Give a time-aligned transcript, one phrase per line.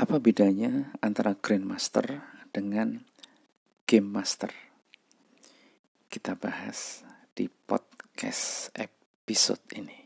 [0.00, 2.24] Apa bedanya antara Grandmaster
[2.56, 3.04] dengan
[3.84, 4.48] Game Master?
[6.08, 7.04] Kita bahas
[7.36, 9.99] di podcast episode ini.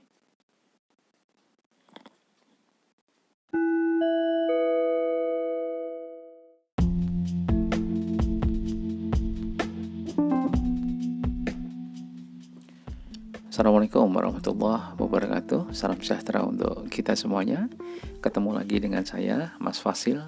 [13.55, 15.71] Assalamualaikum warahmatullahi wabarakatuh.
[15.71, 17.71] Salam sejahtera untuk kita semuanya.
[18.19, 20.27] Ketemu lagi dengan saya, Mas Fasil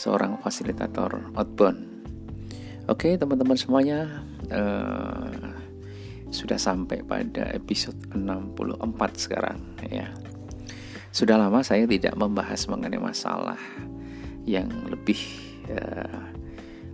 [0.00, 1.84] Seorang fasilitator outbound.
[2.88, 4.24] Oke teman-teman semuanya
[4.56, 5.52] uh,
[6.32, 8.88] Sudah sampai pada episode 64
[9.20, 9.60] sekarang
[9.92, 10.08] ya.
[11.12, 13.60] Sudah lama saya tidak membahas mengenai masalah
[14.48, 15.20] Yang lebih
[15.76, 16.29] uh,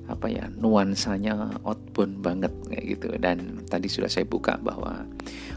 [0.06, 3.08] apa ya nuansanya outbound banget kayak gitu.
[3.18, 5.06] Dan tadi sudah saya buka bahwa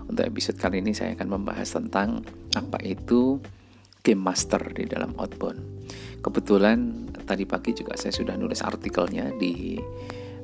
[0.10, 2.26] untuk episode kali ini saya akan membahas tentang
[2.58, 3.38] apa itu
[4.02, 5.62] game master di dalam outbound.
[6.20, 9.80] Kebetulan tadi pagi juga saya sudah nulis artikelnya di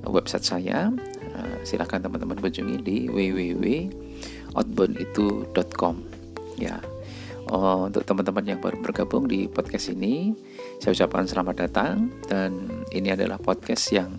[0.05, 0.93] website saya.
[1.35, 5.95] Uh, silahkan teman-teman kunjungi di www.outbounditu.com
[6.55, 6.79] ya
[7.45, 10.33] Oh, untuk teman-teman yang baru bergabung di podcast ini,
[10.81, 14.17] saya ucapkan selamat datang dan ini adalah podcast yang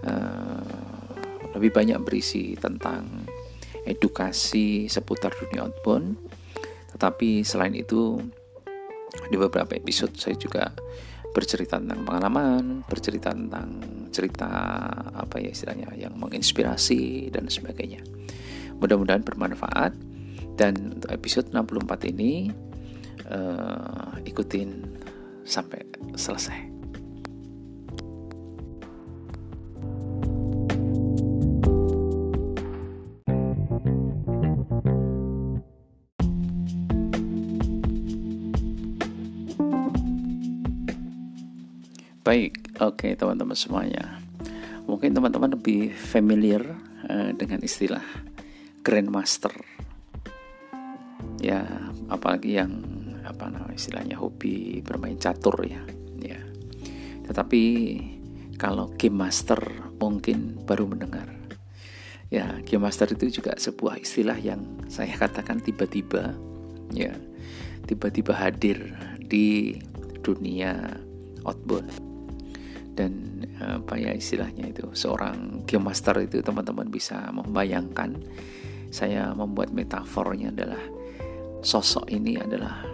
[0.00, 1.12] uh,
[1.52, 3.28] lebih banyak berisi tentang
[3.84, 6.16] edukasi seputar dunia outbound.
[6.96, 8.16] Tetapi selain itu
[9.28, 10.72] di beberapa episode saya juga
[11.36, 13.76] bercerita tentang pengalaman, bercerita tentang
[14.08, 14.48] cerita
[15.12, 18.00] apa ya istilahnya yang menginspirasi dan sebagainya.
[18.80, 20.13] Mudah-mudahan bermanfaat
[20.54, 22.50] dan untuk episode 64 ini
[23.30, 24.70] uh, ikutin
[25.44, 25.82] sampai
[26.14, 26.72] selesai.
[42.24, 44.16] Baik, oke okay, teman-teman semuanya.
[44.88, 46.64] Mungkin teman-teman lebih familiar
[47.04, 48.00] uh, dengan istilah
[48.80, 49.52] Grandmaster
[51.44, 51.60] ya
[52.08, 52.80] apalagi yang
[53.28, 55.84] apa namanya istilahnya hobi bermain catur ya.
[56.16, 56.40] Ya.
[57.28, 57.62] Tetapi
[58.56, 59.60] kalau game master
[60.00, 61.28] mungkin baru mendengar.
[62.32, 66.32] Ya game master itu juga sebuah istilah yang saya katakan tiba-tiba
[66.96, 67.12] ya
[67.84, 69.76] tiba-tiba hadir di
[70.24, 70.96] dunia
[71.44, 71.92] outbound.
[72.94, 78.16] Dan apa ya istilahnya itu seorang game master itu teman-teman bisa membayangkan.
[78.94, 80.78] Saya membuat metafornya adalah
[81.64, 82.84] sosok ini adalah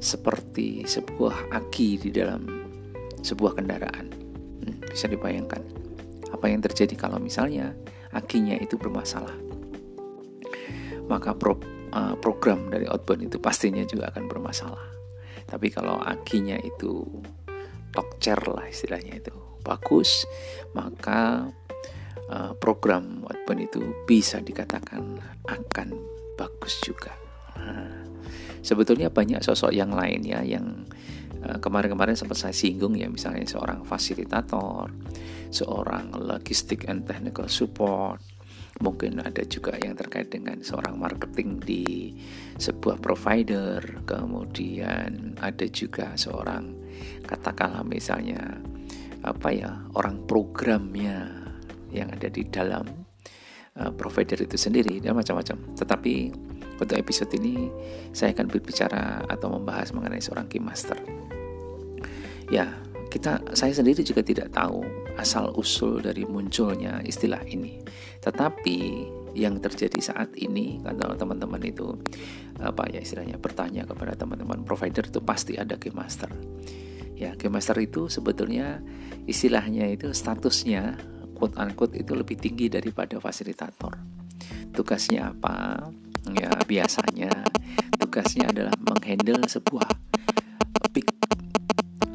[0.00, 2.48] seperti sebuah aki di dalam
[3.20, 4.08] sebuah kendaraan.
[4.64, 5.60] Hmm, bisa dibayangkan
[6.32, 7.76] apa yang terjadi kalau misalnya
[8.16, 9.36] akinya itu bermasalah.
[11.04, 11.60] Maka pro,
[11.92, 14.86] uh, program dari outbound itu pastinya juga akan bermasalah.
[15.44, 17.04] Tapi kalau akinya itu
[17.92, 20.24] tokcer lah istilahnya itu bagus,
[20.72, 21.50] maka
[22.30, 25.88] uh, program outbound itu bisa dikatakan akan
[26.38, 27.29] bagus juga.
[27.58, 27.90] Nah,
[28.60, 30.86] sebetulnya banyak sosok yang lain ya yang
[31.42, 34.92] eh, kemarin-kemarin sempat saya singgung ya misalnya seorang fasilitator,
[35.50, 38.20] seorang logistik and technical support,
[38.80, 42.16] mungkin ada juga yang terkait dengan seorang marketing di
[42.56, 46.72] sebuah provider, kemudian ada juga seorang
[47.28, 48.60] katakanlah misalnya
[49.20, 51.28] apa ya orang programnya
[51.92, 52.88] yang ada di dalam
[53.76, 55.76] uh, provider itu sendiri dan macam-macam.
[55.76, 56.14] Tetapi
[56.80, 57.68] untuk episode ini
[58.16, 60.96] saya akan berbicara atau membahas mengenai seorang game master.
[62.50, 62.72] Ya,
[63.12, 64.82] kita saya sendiri juga tidak tahu
[65.18, 67.82] asal usul dari munculnya istilah ini.
[68.24, 68.78] Tetapi
[69.36, 71.94] yang terjadi saat ini kalau teman-teman itu
[72.58, 76.30] apa ya istilahnya bertanya kepada teman-teman provider itu pasti ada game master.
[77.14, 78.80] Ya, game master itu sebetulnya
[79.28, 80.96] istilahnya itu statusnya
[81.36, 83.94] quote unquote itu lebih tinggi daripada fasilitator.
[84.72, 85.88] Tugasnya apa?
[86.36, 87.30] Ya biasanya
[87.96, 89.88] tugasnya adalah menghandle sebuah
[90.92, 91.06] big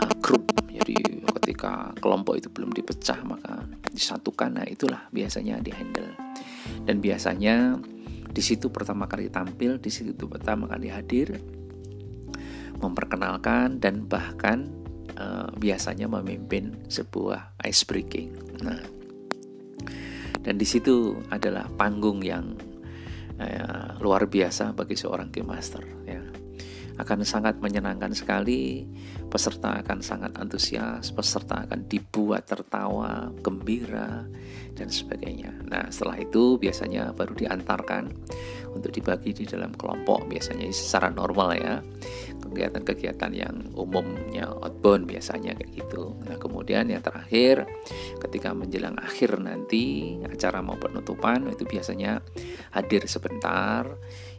[0.01, 0.45] uh, group.
[0.69, 3.65] Jadi ketika kelompok itu belum dipecah maka
[3.95, 4.61] disatukan.
[4.61, 6.13] Nah itulah biasanya dihandle.
[6.85, 7.79] Dan biasanya
[8.35, 11.39] di situ pertama kali tampil di situ pertama kali hadir
[12.83, 14.67] memperkenalkan dan bahkan
[15.15, 18.35] uh, biasanya memimpin sebuah ice breaking.
[18.59, 18.83] Nah
[20.45, 22.53] dan di situ adalah panggung yang
[23.39, 26.44] eh, luar biasa bagi seorang game master ya
[26.95, 28.87] akan sangat menyenangkan sekali.
[29.25, 34.23] Peserta akan sangat antusias, peserta akan dibuat tertawa, gembira,
[34.75, 35.51] dan sebagainya.
[35.67, 38.11] Nah, setelah itu biasanya baru diantarkan
[38.75, 41.75] untuk dibagi di dalam kelompok, biasanya secara normal ya.
[42.45, 46.15] Kegiatan-kegiatan yang umumnya outbound biasanya kayak gitu.
[46.27, 47.67] Nah, kemudian yang terakhir
[48.23, 52.23] ketika menjelang akhir nanti acara mau penutupan itu biasanya
[52.71, 53.87] hadir sebentar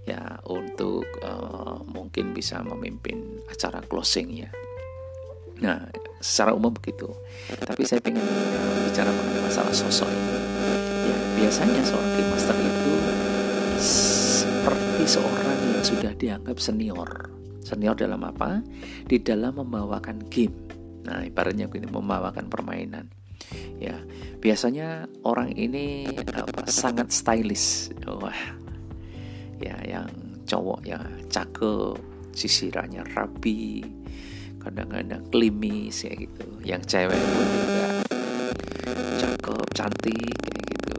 [0.06, 4.50] ya untuk uh, mungkin bisa memimpin acara closing ya.
[5.58, 5.88] Nah,
[6.22, 7.10] secara umum begitu.
[7.50, 10.38] Tapi saya ingin uh, bicara mengenai masalah sosok ini.
[11.06, 12.94] Ya, biasanya seorang game master itu
[13.82, 17.10] seperti seorang yang sudah dianggap senior.
[17.66, 18.62] Senior dalam apa?
[19.10, 20.54] Di dalam membawakan game.
[21.06, 23.10] Nah, ibaratnya begini, membawakan permainan.
[23.78, 24.02] Ya,
[24.42, 27.94] biasanya orang ini apa sangat stylish.
[28.02, 28.34] Wah,
[29.60, 30.10] ya yang
[30.46, 31.98] cowok ya cakep
[32.36, 33.82] sisirannya rapi
[34.66, 36.46] kadang-kadang klimis ya gitu.
[36.66, 37.86] Yang cewek pun juga
[39.22, 40.94] cakep cantik kayak gitu.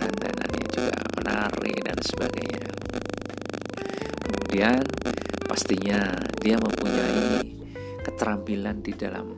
[0.00, 2.66] Dandanannya juga menarik dan sebagainya.
[4.24, 4.82] Kemudian
[5.44, 6.00] pastinya
[6.40, 7.44] dia mempunyai
[8.08, 9.36] keterampilan di dalam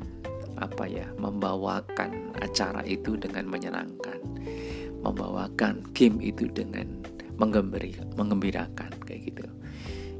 [0.61, 4.23] apa ya membawakan acara itu dengan menyenangkan.
[5.03, 7.03] Membawakan game itu dengan
[7.41, 9.45] menggembiri, mengembirakan kayak gitu.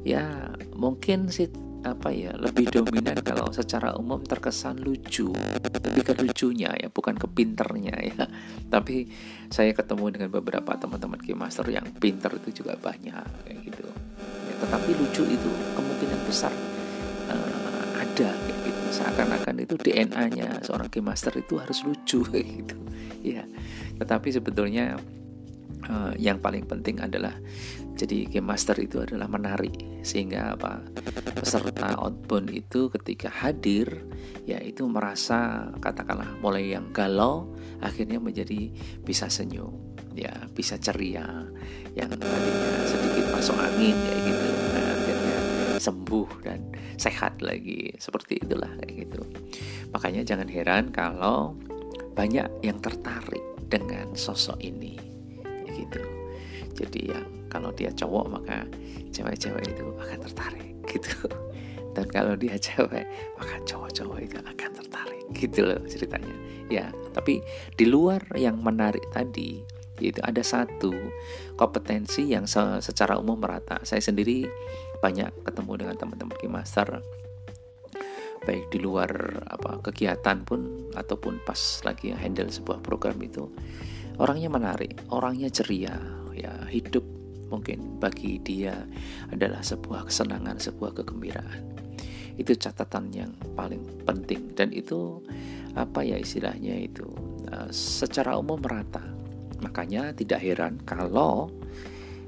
[0.01, 1.45] Ya mungkin sih
[1.81, 7.29] apa ya lebih dominan kalau secara umum terkesan lucu lebih ke lucunya ya bukan ke
[7.29, 8.25] pinternya ya.
[8.73, 9.05] Tapi
[9.53, 13.85] saya ketemu dengan beberapa teman-teman game master yang pinter itu juga banyak kayak gitu.
[14.49, 16.53] Ya, tetapi lucu itu kemungkinan besar
[17.29, 18.81] uh, ada kayak gitu.
[18.91, 22.77] Seakan-akan itu DNA-nya seorang game master itu harus lucu kayak gitu.
[23.21, 23.45] Ya
[24.01, 24.97] tetapi sebetulnya
[25.89, 27.33] uh, yang paling penting adalah
[27.95, 30.81] jadi game master itu adalah menarik sehingga apa
[31.37, 34.05] peserta outbound itu ketika hadir
[34.49, 38.73] ya itu merasa katakanlah mulai yang galau akhirnya menjadi
[39.05, 41.47] bisa senyum ya bisa ceria
[41.95, 44.47] yang tadinya sedikit masuk angin kayak gitu.
[44.71, 45.37] Nah, akhirnya
[45.79, 46.59] sembuh dan
[46.95, 47.91] sehat lagi.
[47.99, 49.21] Seperti itulah kayak gitu.
[49.91, 51.55] Makanya jangan heran kalau
[52.15, 55.10] banyak yang tertarik dengan sosok ini
[55.75, 56.01] gitu.
[56.71, 57.19] Jadi ya
[57.51, 58.63] kalau dia cowok maka
[59.11, 61.27] cewek-cewek itu akan tertarik gitu.
[61.91, 63.03] Dan kalau dia cewek
[63.35, 66.35] maka cowok-cowok itu akan tertarik gitu loh ceritanya.
[66.71, 67.43] Ya tapi
[67.75, 69.59] di luar yang menarik tadi
[70.01, 70.89] yaitu ada satu
[71.59, 72.49] kompetensi yang
[72.81, 73.77] secara umum merata.
[73.85, 74.49] Saya sendiri
[74.97, 77.03] banyak ketemu dengan teman-teman master.
[78.41, 79.11] Baik di luar
[79.45, 83.45] apa kegiatan pun ataupun pas lagi handle sebuah program itu
[84.21, 85.97] orangnya menarik, orangnya ceria,
[86.37, 87.01] ya hidup
[87.49, 88.77] mungkin bagi dia
[89.33, 91.81] adalah sebuah kesenangan, sebuah kegembiraan.
[92.37, 95.19] Itu catatan yang paling penting dan itu
[95.73, 97.09] apa ya istilahnya itu
[97.49, 99.03] uh, secara umum merata.
[99.59, 101.49] Makanya tidak heran kalau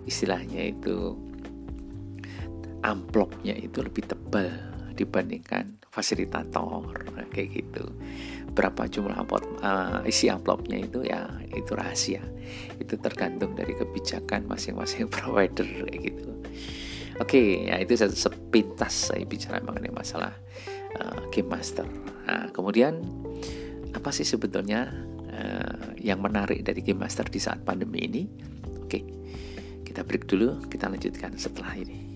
[0.10, 1.16] istilahnya itu
[2.84, 4.52] amplopnya itu lebih tebal
[4.94, 6.90] dibandingkan fasilitator
[7.30, 7.86] kayak gitu.
[8.58, 12.26] Berapa jumlah amplop uh, isi amplopnya itu ya itu rahasia.
[12.82, 16.30] Itu tergantung dari kebijakan masing-masing provider kayak gitu.
[17.22, 20.34] Oke ya itu sepintas saya bicara mengenai masalah
[20.98, 21.86] uh, game master.
[22.26, 22.98] Nah, kemudian
[23.94, 24.90] apa sih sebetulnya
[25.30, 28.24] uh, yang menarik dari game master di saat pandemi ini?
[28.82, 29.24] Oke
[29.94, 32.13] kita break dulu kita lanjutkan setelah ini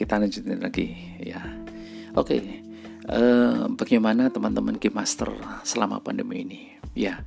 [0.00, 1.44] kita lanjutin lagi ya.
[2.16, 2.40] Oke,
[3.04, 5.28] uh, bagaimana teman-teman game master
[5.60, 6.60] selama pandemi ini?
[6.96, 7.20] Ya,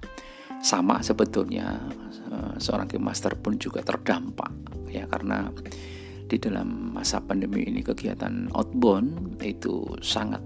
[0.65, 1.77] sama sebetulnya
[2.33, 4.49] uh, seorang game master pun juga terdampak
[4.89, 5.53] ya karena
[6.25, 10.41] di dalam masa pandemi ini kegiatan outbound itu sangat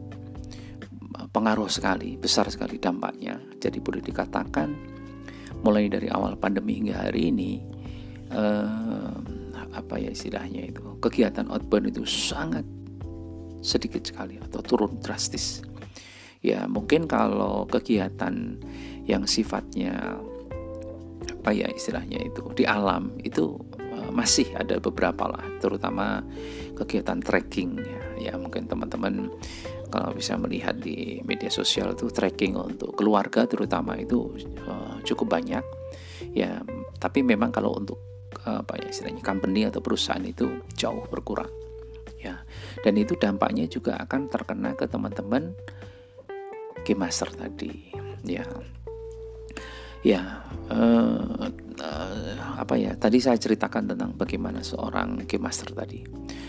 [1.31, 3.39] pengaruh sekali, besar sekali dampaknya.
[3.55, 4.69] Jadi boleh dikatakan
[5.63, 7.63] mulai dari awal pandemi hingga hari ini
[9.77, 12.65] apa ya istilahnya itu kegiatan outbound itu sangat
[13.62, 15.62] sedikit sekali atau turun drastis.
[16.41, 18.62] Ya mungkin kalau kegiatan
[19.05, 20.17] yang sifatnya
[21.27, 26.19] apa ya istilahnya itu di alam itu uh, masih ada beberapa lah terutama
[26.75, 29.31] kegiatan trekking ya, ya mungkin teman-teman
[29.88, 34.36] kalau bisa melihat di media sosial itu trekking untuk keluarga terutama itu
[34.67, 35.63] uh, cukup banyak.
[36.36, 36.62] Ya
[37.00, 37.98] tapi memang kalau untuk
[38.48, 41.50] apa ya istilahnya company atau perusahaan itu jauh berkurang
[42.17, 42.41] ya.
[42.81, 45.53] Dan itu dampaknya juga akan terkena ke teman-teman
[46.84, 47.91] game master tadi
[48.25, 48.46] ya.
[50.05, 51.50] Ya uh,
[51.81, 56.05] uh, apa ya tadi saya ceritakan tentang bagaimana seorang game master tadi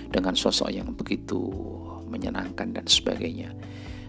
[0.08, 1.48] dengan sosok yang begitu
[2.08, 3.52] menyenangkan dan sebagainya.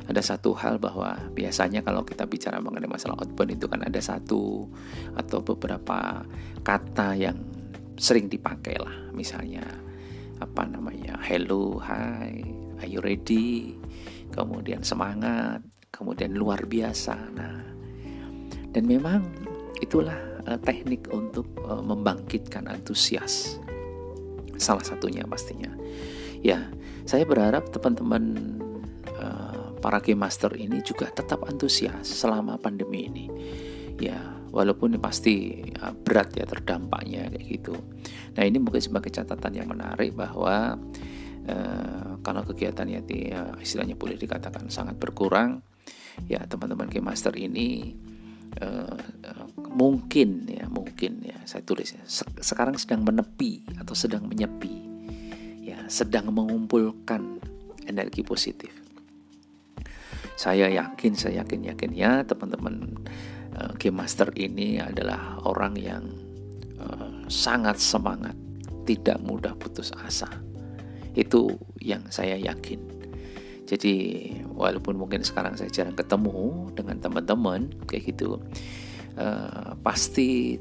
[0.10, 4.66] Ada satu hal bahwa biasanya kalau kita bicara mengenai masalah outbound itu kan ada satu
[5.14, 6.26] atau beberapa
[6.66, 7.38] kata yang
[8.00, 9.12] sering dipakai lah.
[9.12, 9.62] Misalnya
[10.40, 12.40] apa namanya hello hi
[12.80, 13.76] are you ready?
[14.32, 15.60] Kemudian semangat
[15.92, 17.16] kemudian luar biasa.
[17.36, 17.60] Nah
[18.72, 19.28] dan memang
[19.84, 20.16] itulah
[20.48, 23.60] uh, teknik untuk uh, membangkitkan antusias.
[24.56, 25.76] Salah satunya pastinya.
[26.40, 26.72] Ya
[27.04, 28.24] saya berharap teman-teman
[29.20, 33.26] uh, para game master ini juga tetap antusias selama pandemi ini.
[34.00, 34.16] Ya,
[34.50, 37.76] walaupun pasti ya, berat ya terdampaknya kayak gitu.
[38.36, 40.78] Nah, ini mungkin sebagai catatan yang menarik bahwa
[41.46, 45.62] eh, kalau kegiatannya ya, istilahnya boleh dikatakan sangat berkurang,
[46.28, 47.96] ya teman-teman game master ini
[48.60, 49.00] eh,
[49.70, 52.04] mungkin ya mungkin ya saya tulis ya
[52.42, 54.74] sekarang sedang menepi atau sedang menyepi
[55.64, 57.40] ya sedang mengumpulkan
[57.86, 58.74] energi positif
[60.40, 63.04] saya yakin, saya yakin yakin ya teman-teman
[63.60, 66.04] uh, game master ini adalah orang yang
[66.80, 68.34] uh, sangat semangat,
[68.88, 70.32] tidak mudah putus asa.
[71.12, 72.80] Itu yang saya yakin.
[73.68, 73.94] Jadi
[74.50, 78.40] walaupun mungkin sekarang saya jarang ketemu dengan teman-teman kayak gitu,
[79.20, 80.58] uh, pasti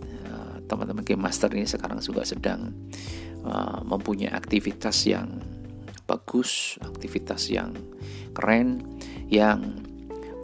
[0.69, 2.69] teman-teman game master ini sekarang juga sedang
[3.43, 5.41] uh, mempunyai aktivitas yang
[6.05, 7.73] bagus, aktivitas yang
[8.37, 8.85] keren
[9.33, 9.88] yang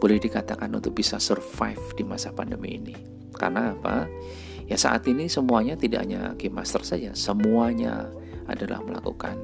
[0.04, 2.92] boleh dikatakan untuk bisa survive di masa pandemi ini.
[3.32, 4.04] Karena apa?
[4.68, 8.12] Ya saat ini semuanya tidak hanya game master saja, semuanya
[8.44, 9.40] adalah melakukan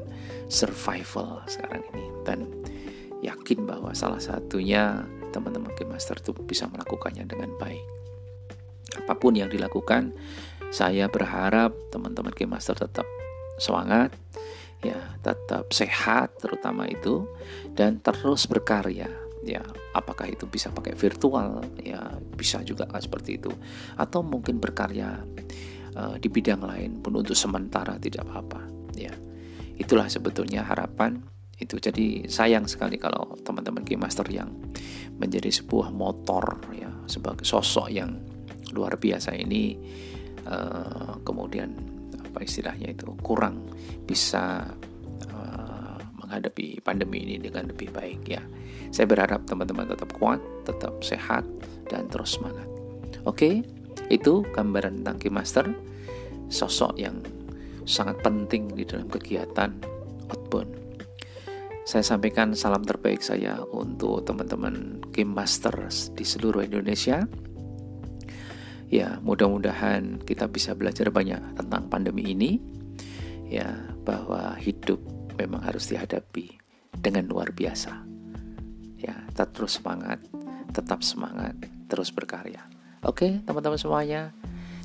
[0.52, 2.44] survival sekarang ini dan
[3.24, 5.00] yakin bahwa salah satunya
[5.32, 7.84] teman-teman game master itu bisa melakukannya dengan baik.
[9.00, 10.12] Apa pun yang dilakukan,
[10.68, 13.08] saya berharap teman-teman game master tetap
[13.56, 14.12] semangat,
[14.84, 17.24] ya tetap sehat terutama itu
[17.72, 19.08] dan terus berkarya
[19.44, 19.64] ya
[19.96, 21.64] apakah itu bisa pakai virtual?
[21.80, 22.00] Ya
[22.36, 23.52] bisa juga kan seperti itu.
[23.96, 25.20] Atau mungkin berkarya
[25.96, 28.60] uh, di bidang lain pun untuk sementara tidak apa-apa.
[28.96, 29.12] Ya
[29.80, 31.20] itulah sebetulnya harapan
[31.60, 31.76] itu.
[31.76, 34.52] Jadi sayang sekali kalau teman-teman game master yang
[35.20, 38.16] menjadi sebuah motor ya sebagai sosok yang
[38.72, 39.76] luar biasa ini
[40.48, 41.74] uh, kemudian
[42.30, 43.66] apa istilahnya itu kurang
[44.06, 44.64] bisa
[46.30, 48.40] menghadapi pandemi ini dengan lebih baik ya
[48.90, 51.46] saya berharap teman-teman tetap kuat, tetap sehat,
[51.86, 52.66] dan terus semangat.
[53.22, 53.62] Oke,
[54.10, 55.66] itu gambaran tentang Master,
[56.50, 57.22] sosok yang
[57.86, 59.70] sangat penting di dalam kegiatan
[60.26, 60.74] outbound.
[61.86, 65.74] Saya sampaikan salam terbaik saya untuk teman-teman Game Master
[66.14, 67.26] di seluruh Indonesia.
[68.90, 72.58] Ya, mudah-mudahan kita bisa belajar banyak tentang pandemi ini.
[73.50, 73.70] Ya,
[74.06, 75.02] bahwa hidup
[75.40, 76.60] memang harus dihadapi
[76.92, 78.04] dengan luar biasa.
[79.00, 80.20] Ya tetap terus semangat
[80.70, 81.56] tetap semangat
[81.88, 82.62] terus berkarya.
[83.00, 84.36] Oke teman-teman semuanya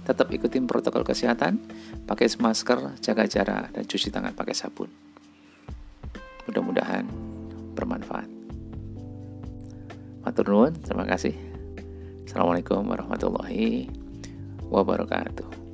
[0.08, 1.60] tetap ikutin protokol kesehatan
[2.08, 4.90] pakai masker jaga jarak dan cuci tangan pakai sabun.
[6.48, 7.06] Mudah-mudahan
[7.76, 8.30] bermanfaat.
[10.24, 11.36] Matur nuwun terima kasih.
[12.26, 13.90] Assalamualaikum warahmatullahi
[14.70, 15.65] wabarakatuh